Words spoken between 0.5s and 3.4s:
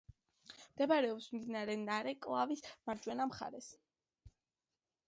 მდებარეობს მდინარე ნარეკვავის მარჯვენა